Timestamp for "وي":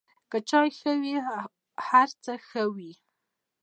1.01-1.15, 2.75-2.93